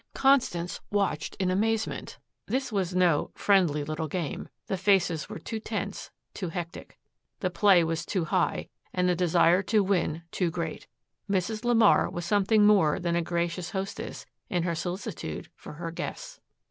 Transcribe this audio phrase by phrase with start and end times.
[0.15, 2.17] Constance watched in amazement.
[2.47, 6.97] This was no "friendly little game." The faces were too tense, too hectic.
[7.41, 10.87] The play was too high, and the desire to win too great.
[11.29, 11.63] Mrs.
[11.63, 16.39] LeMar was something more than a gracious hostess in her solicitude for her guests.